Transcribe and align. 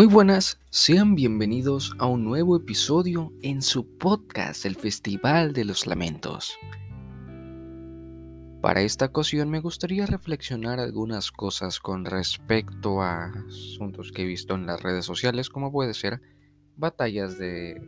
Muy 0.00 0.06
buenas, 0.06 0.58
sean 0.70 1.14
bienvenidos 1.14 1.94
a 1.98 2.06
un 2.06 2.24
nuevo 2.24 2.56
episodio 2.56 3.34
en 3.42 3.60
su 3.60 3.98
podcast 3.98 4.64
El 4.64 4.74
Festival 4.74 5.52
de 5.52 5.66
los 5.66 5.86
Lamentos. 5.86 6.58
Para 8.62 8.80
esta 8.80 9.04
ocasión 9.04 9.50
me 9.50 9.60
gustaría 9.60 10.06
reflexionar 10.06 10.80
algunas 10.80 11.30
cosas 11.30 11.80
con 11.80 12.06
respecto 12.06 13.02
a 13.02 13.26
asuntos 13.26 14.10
que 14.10 14.22
he 14.22 14.24
visto 14.24 14.54
en 14.54 14.64
las 14.64 14.82
redes 14.82 15.04
sociales, 15.04 15.50
como 15.50 15.70
puede 15.70 15.92
ser 15.92 16.22
batallas 16.76 17.36
de 17.36 17.86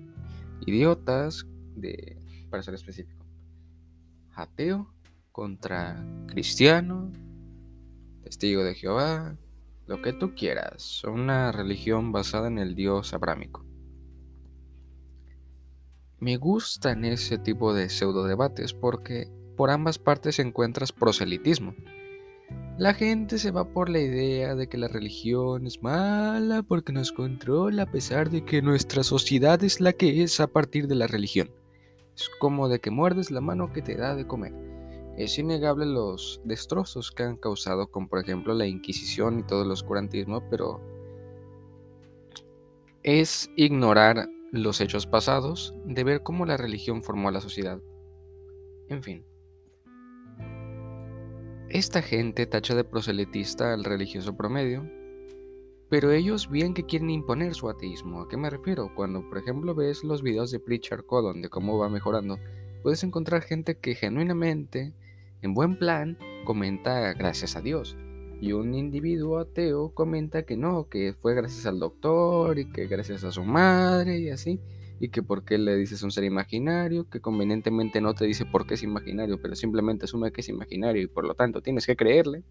idiotas, 0.66 1.46
de, 1.76 2.18
para 2.50 2.62
ser 2.62 2.74
específico, 2.74 3.24
ateo 4.34 4.92
contra 5.30 6.04
cristiano, 6.26 7.10
testigo 8.22 8.64
de 8.64 8.74
Jehová, 8.74 9.38
lo 9.86 10.00
que 10.00 10.12
tú 10.12 10.34
quieras, 10.34 11.02
una 11.04 11.52
religión 11.52 12.12
basada 12.12 12.48
en 12.48 12.58
el 12.58 12.74
dios 12.74 13.14
abrámico. 13.14 13.64
Me 16.18 16.36
gustan 16.36 17.04
ese 17.04 17.36
tipo 17.36 17.74
de 17.74 17.88
pseudo 17.88 18.24
debates 18.24 18.74
porque 18.74 19.28
por 19.56 19.70
ambas 19.70 19.98
partes 19.98 20.38
encuentras 20.38 20.92
proselitismo. 20.92 21.74
La 22.78 22.94
gente 22.94 23.38
se 23.38 23.50
va 23.50 23.64
por 23.72 23.88
la 23.88 23.98
idea 23.98 24.54
de 24.54 24.68
que 24.68 24.78
la 24.78 24.88
religión 24.88 25.66
es 25.66 25.82
mala 25.82 26.62
porque 26.62 26.92
nos 26.92 27.12
controla 27.12 27.82
a 27.82 27.90
pesar 27.90 28.30
de 28.30 28.44
que 28.44 28.62
nuestra 28.62 29.02
sociedad 29.02 29.62
es 29.62 29.80
la 29.80 29.92
que 29.92 30.22
es 30.22 30.40
a 30.40 30.46
partir 30.46 30.86
de 30.86 30.94
la 30.94 31.06
religión. 31.06 31.50
Es 32.16 32.30
como 32.38 32.68
de 32.68 32.80
que 32.80 32.90
muerdes 32.90 33.30
la 33.30 33.40
mano 33.40 33.72
que 33.72 33.82
te 33.82 33.96
da 33.96 34.14
de 34.14 34.26
comer. 34.26 34.71
Es 35.16 35.38
innegable 35.38 35.84
los 35.86 36.40
destrozos 36.44 37.10
que 37.12 37.22
han 37.22 37.36
causado 37.36 37.90
con, 37.90 38.08
por 38.08 38.20
ejemplo, 38.20 38.54
la 38.54 38.66
Inquisición 38.66 39.40
y 39.40 39.42
todo 39.42 39.62
el 39.62 39.70
oscurantismo, 39.70 40.42
pero 40.48 40.80
es 43.02 43.50
ignorar 43.56 44.28
los 44.52 44.80
hechos 44.80 45.06
pasados 45.06 45.74
de 45.84 46.04
ver 46.04 46.22
cómo 46.22 46.46
la 46.46 46.56
religión 46.56 47.02
formó 47.02 47.28
a 47.28 47.32
la 47.32 47.40
sociedad. 47.40 47.80
En 48.88 49.02
fin. 49.02 49.24
Esta 51.68 52.02
gente 52.02 52.46
tacha 52.46 52.74
de 52.74 52.84
proselitista 52.84 53.72
al 53.72 53.84
religioso 53.84 54.36
promedio, 54.36 54.86
pero 55.88 56.10
ellos 56.10 56.50
bien 56.50 56.74
que 56.74 56.84
quieren 56.84 57.10
imponer 57.10 57.54
su 57.54 57.68
ateísmo. 57.68 58.20
¿A 58.20 58.28
qué 58.28 58.36
me 58.36 58.50
refiero? 58.50 58.94
Cuando, 58.94 59.26
por 59.28 59.38
ejemplo, 59.38 59.74
ves 59.74 60.04
los 60.04 60.22
videos 60.22 60.50
de 60.50 60.60
Pritchard 60.60 61.04
Codon 61.04 61.42
de 61.42 61.48
cómo 61.48 61.78
va 61.78 61.88
mejorando, 61.88 62.38
puedes 62.82 63.02
encontrar 63.04 63.42
gente 63.42 63.78
que 63.78 63.94
genuinamente 63.94 64.94
en 65.42 65.54
buen 65.54 65.76
plan, 65.76 66.16
comenta 66.44 67.12
gracias 67.14 67.56
a 67.56 67.60
Dios. 67.60 67.96
Y 68.40 68.52
un 68.52 68.74
individuo 68.74 69.38
ateo 69.38 69.92
comenta 69.92 70.44
que 70.44 70.56
no, 70.56 70.88
que 70.88 71.14
fue 71.20 71.34
gracias 71.34 71.66
al 71.66 71.78
doctor 71.78 72.58
y 72.58 72.70
que 72.70 72.86
gracias 72.86 73.24
a 73.24 73.32
su 73.32 73.44
madre 73.44 74.18
y 74.18 74.30
así. 74.30 74.60
Y 75.00 75.08
que 75.08 75.22
por 75.22 75.44
qué 75.44 75.58
le 75.58 75.76
dices 75.76 76.02
un 76.04 76.12
ser 76.12 76.24
imaginario, 76.24 77.08
que 77.10 77.20
convenientemente 77.20 78.00
no 78.00 78.14
te 78.14 78.24
dice 78.24 78.46
por 78.46 78.66
qué 78.66 78.74
es 78.74 78.84
imaginario, 78.84 79.40
pero 79.42 79.56
simplemente 79.56 80.04
asume 80.04 80.32
que 80.32 80.42
es 80.42 80.48
imaginario 80.48 81.02
y 81.02 81.08
por 81.08 81.24
lo 81.24 81.34
tanto 81.34 81.60
tienes 81.60 81.86
que 81.86 81.96
creerle. 81.96 82.44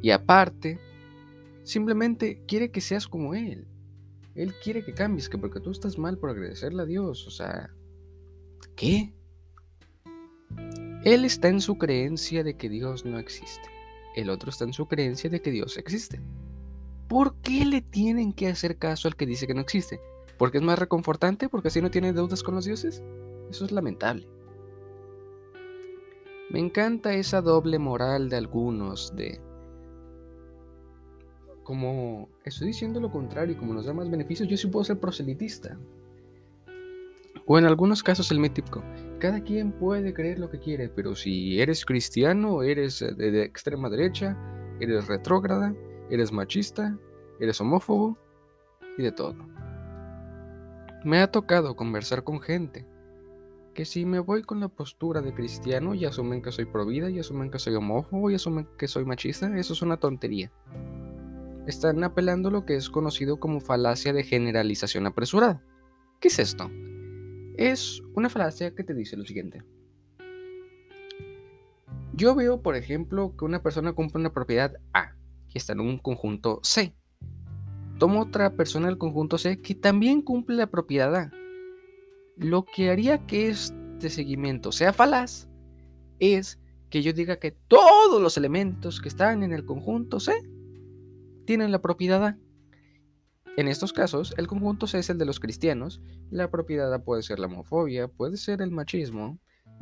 Y 0.00 0.10
aparte, 0.10 0.78
simplemente 1.64 2.42
quiere 2.46 2.70
que 2.70 2.80
seas 2.80 3.06
como 3.06 3.34
él. 3.34 3.66
Él 4.34 4.54
quiere 4.62 4.84
que 4.84 4.94
cambies, 4.94 5.28
que 5.28 5.36
porque 5.36 5.60
tú 5.60 5.70
estás 5.70 5.98
mal 5.98 6.16
por 6.16 6.30
agradecerle 6.30 6.82
a 6.82 6.86
Dios. 6.86 7.26
O 7.26 7.30
sea, 7.30 7.74
¿qué? 8.74 9.12
Él 11.08 11.24
está 11.24 11.48
en 11.48 11.62
su 11.62 11.78
creencia 11.78 12.44
de 12.44 12.52
que 12.52 12.68
Dios 12.68 13.06
no 13.06 13.18
existe. 13.18 13.70
El 14.14 14.28
otro 14.28 14.50
está 14.50 14.64
en 14.64 14.74
su 14.74 14.86
creencia 14.86 15.30
de 15.30 15.40
que 15.40 15.50
Dios 15.50 15.78
existe. 15.78 16.20
¿Por 17.08 17.36
qué 17.36 17.64
le 17.64 17.80
tienen 17.80 18.34
que 18.34 18.48
hacer 18.48 18.76
caso 18.76 19.08
al 19.08 19.16
que 19.16 19.24
dice 19.24 19.46
que 19.46 19.54
no 19.54 19.62
existe? 19.62 20.02
¿Porque 20.36 20.58
es 20.58 20.62
más 20.62 20.78
reconfortante? 20.78 21.48
¿Porque 21.48 21.68
así 21.68 21.80
no 21.80 21.90
tiene 21.90 22.12
deudas 22.12 22.42
con 22.42 22.56
los 22.56 22.66
dioses? 22.66 23.02
Eso 23.48 23.64
es 23.64 23.72
lamentable. 23.72 24.28
Me 26.50 26.58
encanta 26.58 27.14
esa 27.14 27.40
doble 27.40 27.78
moral 27.78 28.28
de 28.28 28.36
algunos 28.36 29.16
de... 29.16 29.40
Como 31.62 32.28
estoy 32.44 32.66
diciendo 32.66 33.00
lo 33.00 33.10
contrario 33.10 33.54
y 33.54 33.58
como 33.58 33.72
nos 33.72 33.86
da 33.86 33.94
más 33.94 34.10
beneficios, 34.10 34.46
yo 34.46 34.58
sí 34.58 34.66
puedo 34.66 34.84
ser 34.84 35.00
proselitista. 35.00 35.78
O 37.46 37.58
en 37.58 37.64
algunos 37.64 38.02
casos 38.02 38.30
el 38.30 38.40
mítico. 38.40 38.84
Cada 39.18 39.42
quien 39.42 39.72
puede 39.72 40.14
creer 40.14 40.38
lo 40.38 40.48
que 40.48 40.60
quiere, 40.60 40.88
pero 40.88 41.16
si 41.16 41.60
eres 41.60 41.84
cristiano, 41.84 42.62
eres 42.62 43.02
eh, 43.02 43.12
de, 43.14 43.42
extrema 43.42 43.90
derecha, 43.90 44.36
eres 44.78 45.08
retrógrada, 45.08 45.74
eres 46.08 46.30
machista, 46.30 46.96
eres 47.40 47.60
homófobo 47.60 48.16
y 48.96 49.02
de 49.02 49.10
todo. 49.10 49.34
Me 51.04 51.18
ha 51.20 51.32
tocado 51.32 51.74
conversar 51.74 52.22
con 52.22 52.40
gente 52.40 52.86
que 53.74 53.84
si 53.84 54.04
me 54.04 54.20
voy 54.20 54.42
con 54.42 54.60
la 54.60 54.68
postura 54.68 55.20
de 55.20 55.34
cristiano 55.34 55.94
y 55.94 56.04
asumen 56.04 56.40
que 56.40 56.52
soy 56.52 56.66
provida, 56.66 57.10
y 57.10 57.18
asumen 57.18 57.50
que 57.50 57.58
soy 57.58 57.74
homófobo, 57.74 58.30
y 58.30 58.34
asumen 58.34 58.68
que 58.76 58.86
soy 58.86 59.04
machista, 59.04 59.56
eso 59.56 59.72
es 59.72 59.82
una 59.82 59.96
tontería. 59.98 60.52
Están 61.66 62.02
apelando 62.04 62.50
lo 62.50 62.64
que 62.64 62.76
es 62.76 62.88
conocido 62.88 63.38
como 63.38 63.60
falacia 63.60 64.12
de 64.12 64.22
generalización 64.22 65.06
apresurada. 65.06 65.62
¿Qué 66.20 66.28
es 66.28 66.38
esto? 66.38 66.70
Es 67.58 68.00
una 68.14 68.30
falacia 68.30 68.74
que 68.74 68.84
te 68.84 68.94
dice 68.94 69.16
lo 69.16 69.24
siguiente. 69.24 69.62
Yo 72.14 72.34
veo, 72.34 72.62
por 72.62 72.76
ejemplo, 72.76 73.34
que 73.36 73.44
una 73.44 73.62
persona 73.62 73.92
compra 73.92 74.20
una 74.20 74.32
propiedad 74.32 74.74
A 74.94 75.14
y 75.52 75.58
está 75.58 75.72
en 75.72 75.80
un 75.80 75.98
conjunto 75.98 76.60
C. 76.62 76.94
Tomo 77.98 78.22
otra 78.22 78.54
persona 78.54 78.86
del 78.86 78.96
conjunto 78.96 79.38
C 79.38 79.60
que 79.60 79.74
también 79.74 80.22
cumple 80.22 80.56
la 80.56 80.68
propiedad 80.68 81.14
A. 81.14 81.32
Lo 82.36 82.64
que 82.64 82.90
haría 82.90 83.26
que 83.26 83.48
este 83.48 84.08
seguimiento 84.08 84.70
sea 84.70 84.92
falaz 84.92 85.48
es 86.20 86.60
que 86.90 87.02
yo 87.02 87.12
diga 87.12 87.38
que 87.38 87.50
todos 87.50 88.22
los 88.22 88.36
elementos 88.36 89.00
que 89.00 89.08
están 89.08 89.42
en 89.42 89.52
el 89.52 89.64
conjunto 89.64 90.20
C 90.20 90.32
tienen 91.44 91.72
la 91.72 91.82
propiedad 91.82 92.24
A. 92.24 92.38
En 93.58 93.66
estos 93.66 93.92
casos, 93.92 94.34
el 94.36 94.46
conjunto 94.46 94.86
es 94.86 95.10
el 95.10 95.18
de 95.18 95.24
los 95.24 95.40
cristianos, 95.40 96.00
la 96.30 96.48
propiedad 96.48 97.02
puede 97.02 97.24
ser 97.24 97.40
la 97.40 97.48
homofobia, 97.48 98.06
puede 98.06 98.36
ser 98.36 98.62
el 98.62 98.70
machismo, 98.70 99.40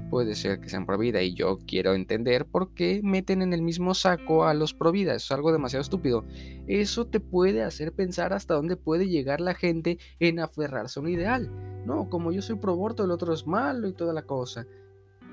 puede 0.09 0.35
ser 0.35 0.61
que 0.61 0.71
sean 0.71 0.87
provida 0.87 1.21
y 1.21 1.35
yo 1.35 1.59
quiero 1.59 1.93
entender 1.93 2.47
por 2.47 2.73
qué 2.73 3.03
meten 3.05 3.43
en 3.43 3.53
el 3.53 3.61
mismo 3.61 3.93
saco 3.93 4.47
a 4.47 4.55
los 4.55 4.73
provida, 4.73 5.15
es 5.15 5.31
algo 5.31 5.53
demasiado 5.53 5.83
estúpido. 5.83 6.25
Eso 6.67 7.07
te 7.07 7.21
puede 7.21 7.63
hacer 7.63 7.93
pensar 7.93 8.33
hasta 8.33 8.55
dónde 8.55 8.79
puede 8.79 9.09
llegar 9.09 9.43
la 9.43 9.53
gente 9.53 9.99
en 10.21 10.41
aferrarse 10.41 10.99
a 10.99 11.03
un 11.03 11.11
ideal. 11.11 11.51
No, 11.85 12.09
como 12.09 12.33
yo 12.33 12.41
soy 12.41 12.57
pro 12.57 12.73
aborto, 12.73 13.05
el 13.05 13.11
otro 13.11 13.35
es 13.35 13.47
malo 13.47 13.89
y 13.89 13.93
toda 13.93 14.15
la 14.15 14.23
cosa. 14.23 14.67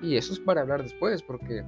Y 0.02 0.18
eso 0.18 0.34
es 0.34 0.42
para 0.42 0.60
hablar 0.60 0.84
después, 0.84 1.24
porque 1.24 1.64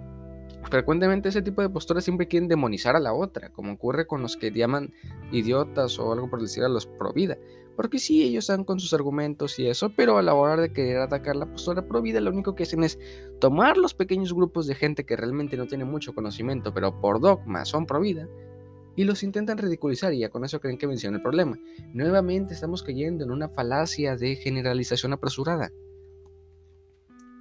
Frecuentemente 0.69 1.29
ese 1.29 1.41
tipo 1.41 1.61
de 1.61 1.69
posturas 1.69 2.03
siempre 2.03 2.27
quieren 2.27 2.47
demonizar 2.47 2.95
a 2.95 2.99
la 2.99 3.13
otra, 3.13 3.51
como 3.51 3.73
ocurre 3.73 4.07
con 4.07 4.21
los 4.21 4.35
que 4.35 4.51
llaman 4.51 4.93
idiotas 5.31 5.99
o 5.99 6.11
algo 6.11 6.29
por 6.29 6.41
decir 6.41 6.63
a 6.63 6.69
los 6.69 6.87
pro 6.87 7.13
vida. 7.13 7.37
Porque 7.75 7.99
sí, 7.99 8.23
ellos 8.23 8.45
están 8.49 8.63
con 8.63 8.79
sus 8.79 8.93
argumentos 8.93 9.59
y 9.59 9.67
eso, 9.67 9.91
pero 9.95 10.17
a 10.17 10.21
la 10.21 10.33
hora 10.33 10.61
de 10.61 10.71
querer 10.71 10.99
atacar 10.99 11.35
la 11.35 11.45
postura 11.45 11.87
pro 11.87 12.01
vida, 12.01 12.21
lo 12.21 12.31
único 12.31 12.55
que 12.55 12.63
hacen 12.63 12.83
es 12.83 12.97
tomar 13.39 13.77
los 13.77 13.93
pequeños 13.93 14.33
grupos 14.33 14.65
de 14.65 14.75
gente 14.75 15.05
que 15.05 15.17
realmente 15.17 15.57
no 15.57 15.67
tiene 15.67 15.83
mucho 15.83 16.15
conocimiento, 16.15 16.73
pero 16.73 16.99
por 17.01 17.19
dogma 17.19 17.65
son 17.65 17.85
pro 17.85 17.99
vida, 17.99 18.27
y 18.95 19.03
los 19.03 19.23
intentan 19.23 19.57
ridiculizar 19.57 20.13
y 20.13 20.19
ya 20.19 20.29
con 20.29 20.45
eso 20.45 20.61
creen 20.61 20.77
que 20.77 20.87
vencieron 20.87 21.15
el 21.15 21.21
problema. 21.21 21.59
Nuevamente 21.93 22.53
estamos 22.53 22.81
cayendo 22.81 23.25
en 23.25 23.31
una 23.31 23.49
falacia 23.49 24.15
de 24.15 24.37
generalización 24.37 25.11
apresurada. 25.13 25.71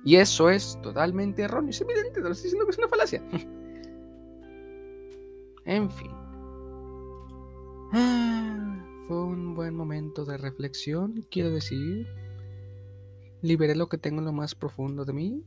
Y 0.05 0.17
eso 0.17 0.51
es 0.51 0.79
totalmente 0.83 1.43
erróneo. 1.43 1.71
Es 1.71 1.81
evidente, 1.81 2.12
te 2.12 2.21
lo 2.21 2.33
estoy 2.33 2.45
diciendo 2.45 2.67
que 2.67 2.73
es 2.73 2.79
una 2.79 2.89
falacia. 2.89 3.23
en 5.65 5.91
fin. 5.91 6.11
Ah, 7.93 8.85
fue 9.09 9.25
un 9.25 9.55
buen 9.55 9.75
momento 9.75 10.25
de 10.25 10.37
reflexión, 10.37 11.27
quiero 11.31 11.51
decir. 11.51 12.06
Liberé 13.41 13.75
lo 13.75 13.89
que 13.89 13.99
tengo 13.99 14.21
en 14.21 14.27
lo 14.27 14.33
más 14.33 14.55
profundo 14.55 15.05
de 15.05 15.12
mí. 15.12 15.45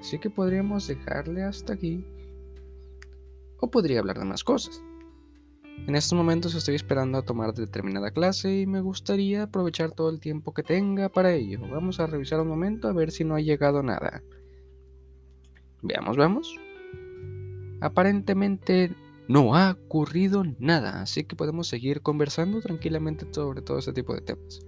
Así 0.00 0.18
que 0.18 0.30
podríamos 0.30 0.86
dejarle 0.86 1.42
hasta 1.42 1.72
aquí. 1.72 2.04
O 3.58 3.70
podría 3.70 4.00
hablar 4.00 4.18
de 4.18 4.24
más 4.24 4.44
cosas. 4.44 4.83
En 5.86 5.94
estos 5.94 6.16
momentos 6.16 6.54
estoy 6.54 6.76
esperando 6.76 7.18
a 7.18 7.22
tomar 7.22 7.52
determinada 7.52 8.10
clase 8.10 8.60
y 8.60 8.66
me 8.66 8.80
gustaría 8.80 9.42
aprovechar 9.42 9.92
todo 9.92 10.08
el 10.08 10.18
tiempo 10.18 10.54
que 10.54 10.62
tenga 10.62 11.10
para 11.10 11.34
ello. 11.34 11.60
Vamos 11.70 12.00
a 12.00 12.06
revisar 12.06 12.40
un 12.40 12.48
momento 12.48 12.88
a 12.88 12.92
ver 12.94 13.10
si 13.10 13.22
no 13.22 13.34
ha 13.34 13.40
llegado 13.40 13.82
nada. 13.82 14.22
Veamos, 15.82 16.16
veamos. 16.16 16.58
Aparentemente 17.82 18.94
no 19.28 19.54
ha 19.54 19.72
ocurrido 19.72 20.42
nada, 20.58 21.02
así 21.02 21.24
que 21.24 21.36
podemos 21.36 21.68
seguir 21.68 22.00
conversando 22.00 22.62
tranquilamente 22.62 23.26
sobre 23.30 23.60
todo 23.60 23.78
este 23.78 23.92
tipo 23.92 24.14
de 24.14 24.22
temas. 24.22 24.60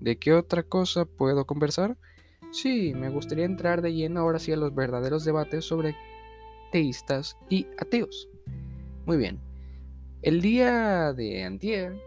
¿De 0.00 0.16
qué 0.16 0.32
otra 0.32 0.64
cosa 0.64 1.04
puedo 1.04 1.46
conversar? 1.46 1.96
Sí, 2.50 2.92
me 2.94 3.08
gustaría 3.08 3.44
entrar 3.44 3.82
de 3.82 3.94
lleno 3.94 4.20
ahora 4.20 4.40
sí 4.40 4.52
a 4.52 4.56
los 4.56 4.74
verdaderos 4.74 5.24
debates 5.24 5.64
sobre 5.64 5.96
teístas 6.72 7.36
y 7.48 7.68
ateos. 7.78 8.28
Muy 9.06 9.16
bien. 9.16 9.53
El 10.24 10.40
día 10.40 11.12
de 11.12 11.44
antier 11.44 12.00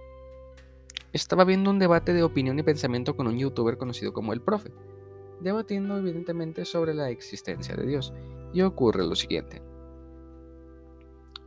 estaba 1.13 1.43
viendo 1.43 1.69
un 1.69 1.77
debate 1.77 2.13
de 2.13 2.23
opinión 2.23 2.57
y 2.57 2.63
pensamiento 2.63 3.15
con 3.15 3.27
un 3.27 3.37
youtuber 3.37 3.77
conocido 3.77 4.11
como 4.11 4.33
El 4.33 4.41
Profe, 4.41 4.71
debatiendo 5.39 5.99
evidentemente 5.99 6.65
sobre 6.65 6.95
la 6.95 7.11
existencia 7.11 7.75
de 7.75 7.85
Dios. 7.85 8.15
Y 8.53 8.63
ocurre 8.63 9.05
lo 9.05 9.13
siguiente. 9.13 9.61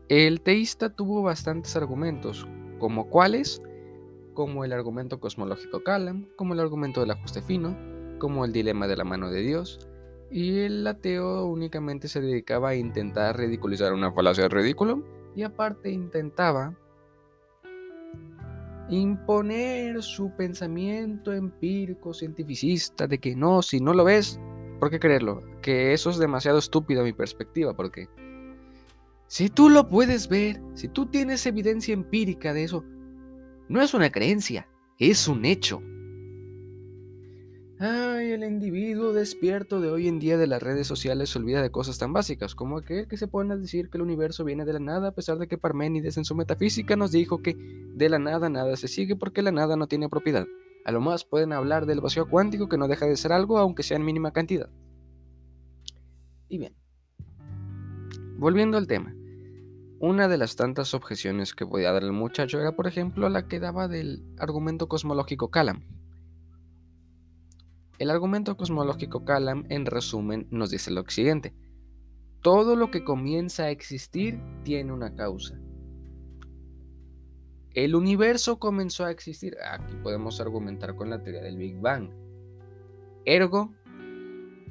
El 0.08 0.43
teísta 0.43 0.94
tuvo 0.94 1.22
bastantes 1.22 1.75
argumentos, 1.75 2.46
como 2.78 3.11
cuáles, 3.11 3.61
como 4.34 4.64
el 4.64 4.73
argumento 4.73 5.19
cosmológico 5.19 5.82
Kalam, 5.82 6.28
como 6.37 6.55
el 6.55 6.61
argumento 6.61 7.00
del 7.00 7.11
ajuste 7.11 7.43
fino, 7.43 7.76
como 8.20 8.44
el 8.44 8.52
dilema 8.52 8.87
de 8.87 8.96
la 8.96 9.02
mano 9.02 9.28
de 9.28 9.40
Dios, 9.40 9.88
y 10.31 10.61
el 10.61 10.87
ateo 10.87 11.46
únicamente 11.46 12.06
se 12.06 12.20
dedicaba 12.20 12.69
a 12.69 12.76
intentar 12.76 13.37
ridiculizar 13.37 13.93
una 13.93 14.12
falacia 14.12 14.44
de 14.44 14.50
ridículo 14.50 15.19
y 15.34 15.42
aparte 15.42 15.90
intentaba 15.90 16.74
imponer 18.88 20.02
su 20.02 20.34
pensamiento 20.36 21.32
empírico 21.32 22.12
cientificista 22.12 23.06
de 23.06 23.18
que 23.18 23.36
no, 23.36 23.62
si 23.62 23.80
no 23.80 23.94
lo 23.94 24.04
ves, 24.04 24.40
¿por 24.80 24.90
qué 24.90 24.98
creerlo? 24.98 25.42
Que 25.62 25.92
eso 25.92 26.10
es 26.10 26.18
demasiado 26.18 26.58
estúpido 26.58 27.02
a 27.02 27.04
mi 27.04 27.12
perspectiva, 27.12 27.74
porque 27.74 28.08
si 29.28 29.48
tú 29.48 29.68
lo 29.68 29.88
puedes 29.88 30.28
ver, 30.28 30.60
si 30.74 30.88
tú 30.88 31.06
tienes 31.06 31.46
evidencia 31.46 31.94
empírica 31.94 32.52
de 32.52 32.64
eso, 32.64 32.84
no 33.68 33.80
es 33.80 33.94
una 33.94 34.10
creencia, 34.10 34.68
es 34.98 35.28
un 35.28 35.44
hecho. 35.44 35.80
Ay, 37.82 38.32
el 38.32 38.44
individuo 38.44 39.14
despierto 39.14 39.80
de 39.80 39.88
hoy 39.88 40.06
en 40.06 40.18
día 40.18 40.36
de 40.36 40.46
las 40.46 40.62
redes 40.62 40.86
sociales 40.86 41.30
se 41.30 41.38
olvida 41.38 41.62
de 41.62 41.70
cosas 41.70 41.96
tan 41.96 42.12
básicas 42.12 42.54
como 42.54 42.76
aquel 42.76 43.08
que 43.08 43.16
se 43.16 43.26
pone 43.26 43.54
a 43.54 43.56
decir 43.56 43.88
que 43.88 43.96
el 43.96 44.02
universo 44.02 44.44
viene 44.44 44.66
de 44.66 44.74
la 44.74 44.80
nada 44.80 45.08
a 45.08 45.14
pesar 45.14 45.38
de 45.38 45.48
que 45.48 45.56
Parménides 45.56 46.18
en 46.18 46.26
su 46.26 46.34
metafísica 46.34 46.94
nos 46.96 47.10
dijo 47.10 47.40
que 47.40 47.56
de 47.94 48.10
la 48.10 48.18
nada 48.18 48.50
nada 48.50 48.76
se 48.76 48.86
sigue 48.86 49.16
porque 49.16 49.40
la 49.40 49.50
nada 49.50 49.76
no 49.76 49.86
tiene 49.86 50.10
propiedad. 50.10 50.46
A 50.84 50.92
lo 50.92 51.00
más 51.00 51.24
pueden 51.24 51.54
hablar 51.54 51.86
del 51.86 52.02
vacío 52.02 52.28
cuántico 52.28 52.68
que 52.68 52.76
no 52.76 52.86
deja 52.86 53.06
de 53.06 53.16
ser 53.16 53.32
algo 53.32 53.56
aunque 53.56 53.82
sea 53.82 53.96
en 53.96 54.04
mínima 54.04 54.34
cantidad. 54.34 54.68
Y 56.50 56.58
bien, 56.58 56.74
volviendo 58.36 58.76
al 58.76 58.88
tema. 58.88 59.14
Una 60.00 60.28
de 60.28 60.36
las 60.36 60.54
tantas 60.54 60.92
objeciones 60.92 61.54
que 61.54 61.64
podía 61.64 61.92
dar 61.92 62.02
el 62.02 62.12
muchacho 62.12 62.60
era, 62.60 62.76
por 62.76 62.86
ejemplo, 62.86 63.30
la 63.30 63.48
que 63.48 63.58
daba 63.58 63.88
del 63.88 64.22
argumento 64.38 64.86
cosmológico 64.86 65.50
Kalam, 65.50 65.82
el 68.00 68.08
argumento 68.08 68.56
cosmológico 68.56 69.26
Kalam, 69.26 69.67
en 69.69 69.85
resumen, 69.85 70.49
nos 70.50 70.70
dice 70.70 70.91
lo 70.91 71.05
siguiente. 71.08 71.52
Todo 72.41 72.75
lo 72.75 72.91
que 72.91 73.05
comienza 73.05 73.64
a 73.64 73.70
existir 73.70 74.41
tiene 74.64 74.91
una 74.94 75.14
causa. 75.14 75.61
El 77.75 77.94
universo 77.94 78.58
comenzó 78.58 79.05
a 79.05 79.11
existir. 79.11 79.55
Aquí 79.70 79.94
podemos 80.02 80.41
argumentar 80.41 80.97
con 80.97 81.11
la 81.11 81.23
teoría 81.23 81.43
del 81.43 81.58
Big 81.58 81.79
Bang. 81.79 82.08
Ergo, 83.26 83.75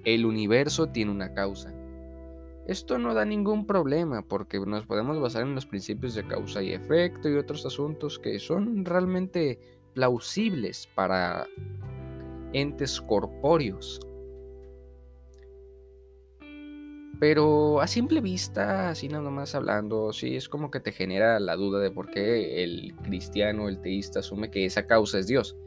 el 0.05 0.25
universo 0.25 0.87
tiene 0.87 1.11
una 1.11 1.35
causa. 1.35 1.71
Esto 2.65 2.97
no 2.97 3.13
da 3.13 3.25
ningún 3.25 3.67
problema 3.67 4.23
porque 4.23 4.59
nos 4.59 4.87
podemos 4.87 5.19
basar 5.19 5.43
en 5.43 5.53
los 5.53 5.67
principios 5.67 6.15
de 6.15 6.25
causa 6.25 6.63
y 6.63 6.71
efecto 6.73 7.29
y 7.29 7.35
otros 7.35 7.63
asuntos 7.63 8.17
que 8.17 8.39
son 8.39 8.85
realmente 8.85 9.59
plausibles 9.93 10.87
para 10.95 11.45
entes 12.53 13.01
corpóreos. 13.01 13.99
Pero 17.19 17.81
a 17.81 17.87
simple 17.87 18.21
vista, 18.21 18.89
así 18.89 19.09
nada 19.09 19.29
más 19.29 19.53
hablando, 19.53 20.13
sí 20.13 20.37
es 20.37 20.47
como 20.47 20.71
que 20.71 20.79
te 20.79 20.93
genera 20.93 21.39
la 21.41 21.57
duda 21.57 21.79
de 21.79 21.91
por 21.91 22.09
qué 22.09 22.63
el 22.63 22.95
cristiano, 23.03 23.67
el 23.67 23.81
teísta, 23.81 24.19
asume 24.19 24.49
que 24.49 24.65
esa 24.65 24.87
causa 24.87 25.19
es 25.19 25.27
Dios. 25.27 25.57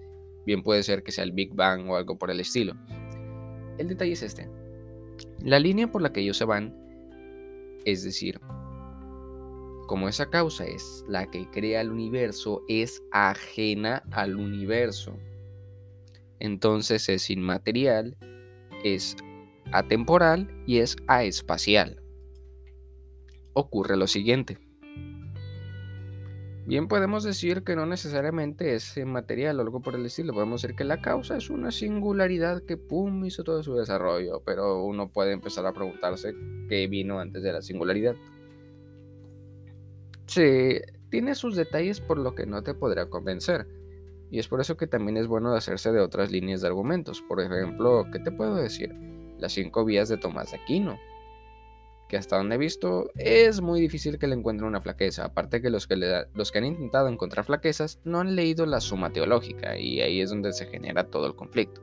Bien 0.47 0.63
puede 0.63 0.83
ser 0.83 1.03
que 1.03 1.13
sea 1.13 1.25
el 1.25 1.33
Big 1.33 1.55
Bang 1.55 1.91
o 1.91 1.97
algo 1.97 2.17
por 2.17 2.31
el 2.31 2.41
estilo. 2.41 2.75
El 3.77 3.89
detalle 3.89 4.13
es 4.13 4.23
este. 4.23 4.49
La 5.41 5.59
línea 5.59 5.93
por 5.93 6.01
la 6.01 6.13
que 6.13 6.21
ellos 6.21 6.39
se 6.39 6.47
van, 6.47 6.75
es 7.85 8.03
decir, 8.03 8.41
como 9.89 10.09
esa 10.09 10.31
causa 10.31 10.65
es 10.65 11.05
la 11.07 11.31
que 11.31 11.51
crea 11.51 11.83
el 11.83 11.91
universo, 11.91 12.63
es 12.67 13.03
ajena 13.11 14.03
al 14.11 14.37
universo 14.37 15.19
entonces 16.43 17.09
es 17.09 17.31
inmaterial, 17.31 18.17
es 18.83 19.17
atemporal 19.71 20.51
y 20.67 20.79
es 20.79 20.97
aespacial. 21.07 22.03
Ocurre 23.55 23.97
lo 23.97 24.09
siguiente. 24.09 24.59
Bien 26.67 26.89
podemos 26.89 27.23
decir 27.23 27.63
que 27.63 27.77
no 27.77 27.87
necesariamente 27.87 28.75
es 28.75 28.97
inmaterial 28.97 29.59
o 29.59 29.63
algo 29.63 29.81
por 29.81 29.95
el 29.95 30.05
estilo. 30.05 30.33
Podemos 30.33 30.63
decir 30.63 30.75
que 30.75 30.83
la 30.83 31.01
causa 31.01 31.37
es 31.37 31.49
una 31.49 31.71
singularidad 31.71 32.63
que 32.63 32.77
pum 32.77 33.25
hizo 33.25 33.45
todo 33.45 33.63
su 33.63 33.77
desarrollo, 33.77 34.43
pero 34.45 34.83
uno 34.83 35.13
puede 35.13 35.33
empezar 35.33 35.65
a 35.67 35.73
preguntarse 35.73 36.35
qué 36.69 36.89
vino 36.89 37.21
antes 37.21 37.45
de 37.45 37.53
la 37.53 37.63
singularidad. 37.63 38.17
Sí, 40.27 40.81
tiene 41.09 41.37
sus 41.37 41.55
detalles 41.55 42.01
por 42.01 42.19
lo 42.19 42.35
que 42.35 42.47
no 42.47 42.65
te 42.65 42.75
podrá 42.75 43.07
convencer. 43.07 43.67
Y 44.33 44.39
es 44.39 44.49
por 44.49 44.63
eso 44.63 44.79
que 44.79 44.87
también 44.87 45.19
es 45.19 45.27
bueno 45.27 45.55
hacerse 45.55 45.93
de 45.93 46.01
otras 46.01 46.33
líneas 46.33 46.63
de 46.63 46.67
argumentos. 46.67 47.21
Por 47.21 47.39
ejemplo, 47.39 48.07
¿qué 48.11 48.19
te 48.19 48.33
puedo 48.33 48.55
decir? 48.55 48.91
Las 49.39 49.53
cinco 49.53 49.85
vías 49.85 50.09
de 50.09 50.17
Tomás 50.17 50.53
de 50.53 50.57
Aquino. 50.57 50.99
Que 52.09 52.17
hasta 52.17 52.39
donde 52.39 52.55
he 52.55 52.59
visto 52.59 53.11
es 53.17 53.61
muy 53.61 53.79
difícil 53.79 54.19
que 54.19 54.27
le 54.27 54.35
encuentren 54.35 54.69
una 54.69 54.81
flaqueza. 54.81 55.27
Aparte 55.27 55.61
que 55.61 55.69
los 55.69 55.87
que, 55.87 55.97
los 56.35 56.51
que 56.51 56.59
han 56.59 56.65
intentado 56.65 57.09
encontrar 57.09 57.45
flaquezas 57.45 58.01
no 58.05 58.21
han 58.21 58.35
leído 58.35 58.65
la 58.65 58.81
suma 58.81 59.13
teológica 59.13 59.79
y 59.79 60.01
ahí 60.01 60.23
es 60.23 60.31
donde 60.31 60.55
se 60.55 60.65
genera 60.65 61.11
todo 61.11 61.27
el 61.27 61.37
conflicto. 61.37 61.83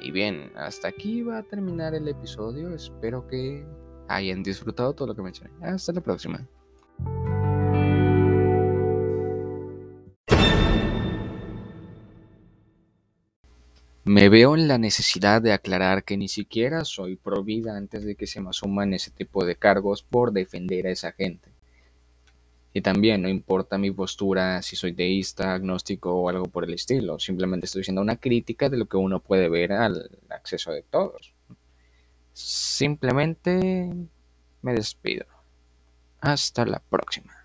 Y 0.00 0.10
bien, 0.10 0.50
hasta 0.56 0.88
aquí 0.88 1.22
va 1.22 1.38
a 1.38 1.42
terminar 1.44 1.94
el 1.94 2.08
episodio. 2.08 2.74
Espero 2.74 3.28
que 3.28 3.64
hayan 4.08 4.42
disfrutado 4.42 4.92
todo 4.92 5.06
lo 5.06 5.14
que 5.14 5.22
mencioné. 5.22 5.52
Hasta 5.62 5.92
la 5.92 6.00
próxima. 6.00 6.48
Me 14.12 14.28
veo 14.28 14.56
en 14.56 14.66
la 14.66 14.76
necesidad 14.76 15.40
de 15.40 15.52
aclarar 15.52 16.02
que 16.02 16.16
ni 16.16 16.26
siquiera 16.26 16.84
soy 16.84 17.14
pro 17.14 17.44
vida 17.44 17.76
antes 17.76 18.02
de 18.04 18.16
que 18.16 18.26
se 18.26 18.40
me 18.40 18.48
asuman 18.48 18.92
ese 18.92 19.12
tipo 19.12 19.44
de 19.44 19.54
cargos 19.54 20.02
por 20.02 20.32
defender 20.32 20.88
a 20.88 20.90
esa 20.90 21.12
gente. 21.12 21.52
Y 22.72 22.80
también 22.80 23.22
no 23.22 23.28
importa 23.28 23.78
mi 23.78 23.92
postura, 23.92 24.62
si 24.62 24.74
soy 24.74 24.94
teísta, 24.94 25.54
agnóstico 25.54 26.12
o 26.12 26.28
algo 26.28 26.46
por 26.46 26.64
el 26.64 26.74
estilo, 26.74 27.20
simplemente 27.20 27.66
estoy 27.66 27.82
haciendo 27.82 28.02
una 28.02 28.16
crítica 28.16 28.68
de 28.68 28.78
lo 28.78 28.86
que 28.86 28.96
uno 28.96 29.20
puede 29.20 29.48
ver 29.48 29.70
al 29.70 30.10
acceso 30.28 30.72
de 30.72 30.82
todos. 30.82 31.32
Simplemente 32.32 33.94
me 34.60 34.74
despido. 34.74 35.26
Hasta 36.20 36.66
la 36.66 36.80
próxima. 36.80 37.32